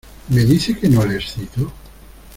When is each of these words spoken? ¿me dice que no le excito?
¿me 0.29 0.43
dice 0.45 0.75
que 0.75 0.89
no 0.89 1.05
le 1.05 1.17
excito? 1.17 1.71